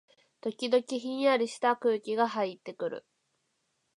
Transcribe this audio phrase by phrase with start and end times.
[0.41, 3.05] 時々、ひんやりした空気がはいってくる